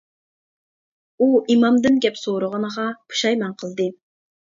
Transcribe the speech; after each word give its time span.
ئۇ 1.19 1.27
ئىمامدىن 1.35 2.01
گەپ 2.07 2.19
سورىغىنىغا 2.25 2.91
پۇشايمان 3.07 3.59
قىلدى. 3.65 3.93